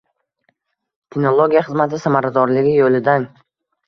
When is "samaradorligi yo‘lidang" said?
2.05-3.29